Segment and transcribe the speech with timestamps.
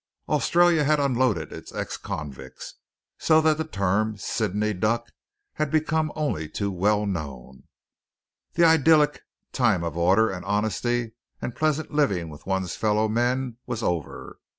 [0.27, 2.73] Australia had unloaded its ex convicts,
[3.19, 5.11] so that the term "Sydney duck"
[5.53, 7.65] had become only too well known.
[8.53, 13.83] The idyllic time of order and honesty and pleasant living with one's fellow men was
[13.83, 14.39] over.